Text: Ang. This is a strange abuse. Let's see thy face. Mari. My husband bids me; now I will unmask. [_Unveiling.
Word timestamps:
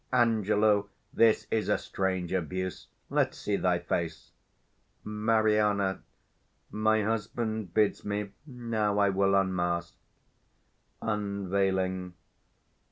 Ang. 0.11 0.41
This 1.13 1.45
is 1.51 1.69
a 1.69 1.77
strange 1.77 2.33
abuse. 2.33 2.87
Let's 3.11 3.37
see 3.37 3.55
thy 3.55 3.77
face. 3.77 4.31
Mari. 5.03 5.61
My 6.71 7.03
husband 7.03 7.75
bids 7.75 8.03
me; 8.03 8.31
now 8.47 8.97
I 8.97 9.09
will 9.09 9.35
unmask. 9.35 9.93
[_Unveiling. 11.03 12.13